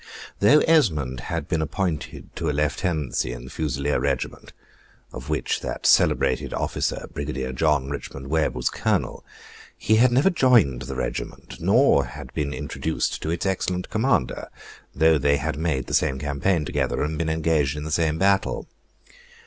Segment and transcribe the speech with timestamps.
[0.39, 4.51] Though Esmond had been appointed to a lieutenancy in the Fusileer regiment,
[5.13, 9.23] of which that celebrated officer, Brigadier John Richmond Webb, was colonel,
[9.77, 14.47] he had never joined the regiment, nor been introduced to its excellent commander,
[14.95, 18.65] though they had made the same campaign together, and been engaged in the same battle.